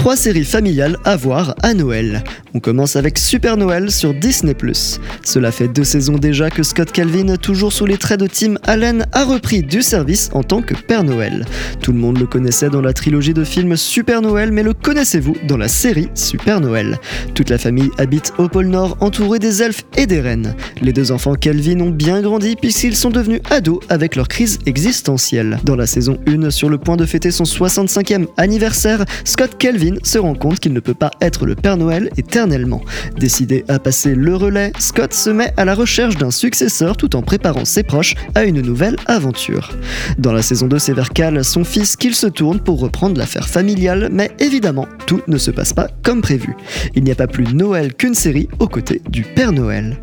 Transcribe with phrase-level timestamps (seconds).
[0.00, 2.24] Trois séries familiales à voir à Noël.
[2.54, 4.54] On commence avec Super Noël sur Disney⁇
[5.22, 9.06] Cela fait deux saisons déjà que Scott Calvin, toujours sous les traits de Tim Allen,
[9.12, 11.44] a repris du service en tant que Père Noël.
[11.82, 15.36] Tout le monde le connaissait dans la trilogie de films Super Noël, mais le connaissez-vous
[15.46, 16.98] dans la série Super Noël?
[17.34, 20.54] Toute la famille habite au pôle Nord entourée des elfes et des reines.
[20.80, 25.58] Les deux enfants Calvin ont bien grandi puisqu'ils sont devenus ados avec leur crise existentielle.
[25.64, 30.18] Dans la saison 1, sur le point de fêter son 65e anniversaire, Scott Calvin se
[30.18, 32.82] rend compte qu'il ne peut pas être le Père Noël éternellement.
[33.16, 37.22] Décidé à passer le relais, Scott se met à la recherche d'un successeur tout en
[37.22, 39.70] préparant ses proches à une nouvelle aventure.
[40.18, 41.10] Dans la saison 2, c'est vers
[41.42, 45.72] son fils, qu'il se tourne pour reprendre l'affaire familiale, mais évidemment, tout ne se passe
[45.72, 46.56] pas comme prévu.
[46.94, 49.98] Il n'y a pas plus Noël qu'une série aux côtés du Père Noël.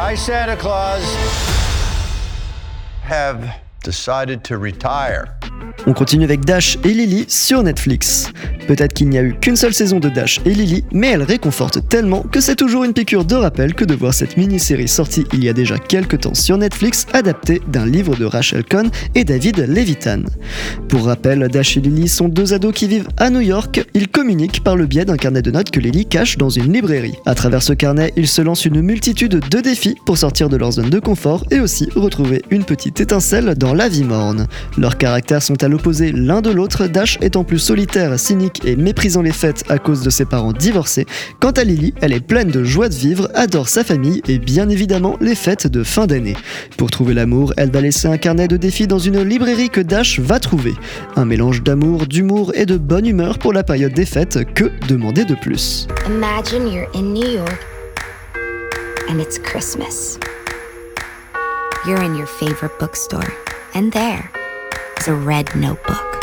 [0.00, 1.02] I, Santa Claus,
[3.02, 5.36] have decided to retire.
[5.86, 8.30] On continue avec Dash et Lily sur Netflix.
[8.66, 11.88] Peut-être qu'il n'y a eu qu'une seule saison de Dash et Lily, mais elle réconforte
[11.88, 15.42] tellement que c'est toujours une piqûre de rappel que de voir cette mini-série sortie il
[15.42, 19.58] y a déjà quelques temps sur Netflix, adaptée d'un livre de Rachel Cohn et David
[19.68, 20.22] Levitan.
[20.88, 23.86] Pour rappel, Dash et Lily sont deux ados qui vivent à New York.
[23.94, 27.14] Ils communiquent par le biais d'un carnet de notes que Lily cache dans une librairie.
[27.24, 30.72] À travers ce carnet, ils se lancent une multitude de défis pour sortir de leur
[30.72, 34.46] zone de confort et aussi retrouver une petite étincelle dans la vie morne.
[34.76, 39.22] Leurs caractères sont à l'opposé l'un de l'autre, Dash étant plus solitaire, cynique et méprisant
[39.22, 41.06] les fêtes à cause de ses parents divorcés.
[41.40, 44.68] Quant à Lily, elle est pleine de joie de vivre, adore sa famille et bien
[44.68, 46.36] évidemment les fêtes de fin d'année.
[46.76, 50.20] Pour trouver l'amour, elle va laisser un carnet de défis dans une librairie que Dash
[50.20, 50.74] va trouver.
[51.16, 55.24] Un mélange d'amour, d'humour et de bonne humeur pour la période des fêtes, que demander
[55.24, 55.86] de plus?
[56.06, 57.66] Imagine you're in New York
[59.08, 60.18] and it's Christmas.
[61.86, 63.32] You're in your favorite bookstore,
[63.74, 64.30] and there
[65.00, 66.20] is a red notebook.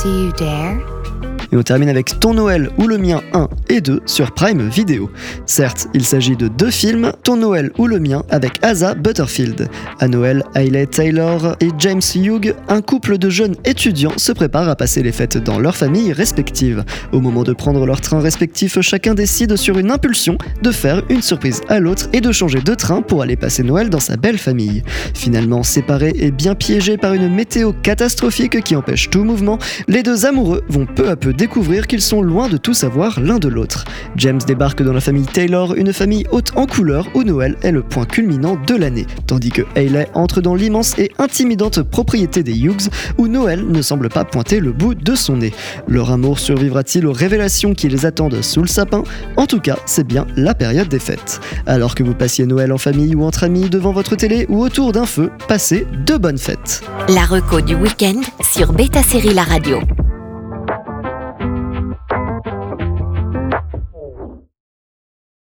[0.00, 0.93] Do you dare?
[1.54, 5.08] Et on termine avec Ton Noël ou le mien 1 et 2 sur Prime Video.
[5.46, 9.68] Certes, il s'agit de deux films, Ton Noël ou le mien avec Asa Butterfield.
[10.00, 14.74] À Noël, Hailey Taylor et James Hugh, un couple de jeunes étudiants, se préparent à
[14.74, 16.82] passer les fêtes dans leurs familles respectives.
[17.12, 21.22] Au moment de prendre leur train respectif, chacun décide sur une impulsion de faire une
[21.22, 24.38] surprise à l'autre et de changer de train pour aller passer Noël dans sa belle
[24.38, 24.82] famille.
[25.14, 30.26] Finalement séparés et bien piégés par une météo catastrophique qui empêche tout mouvement, les deux
[30.26, 33.84] amoureux vont peu à peu découvrir qu'ils sont loin de tout savoir l'un de l'autre.
[34.16, 37.82] James débarque dans la famille Taylor, une famille haute en couleur où Noël est le
[37.82, 42.88] point culminant de l'année, tandis que Hayley entre dans l'immense et intimidante propriété des Hughes
[43.18, 45.52] où Noël ne semble pas pointer le bout de son nez.
[45.86, 49.02] Leur amour survivra-t-il aux révélations qui les attendent sous le sapin?
[49.36, 51.42] En tout cas, c'est bien la période des fêtes.
[51.66, 54.92] Alors que vous passiez Noël en famille ou entre amis devant votre télé ou autour
[54.92, 56.80] d'un feu, passez de bonnes fêtes.
[57.10, 59.82] La reco du week-end sur Beta Série La Radio.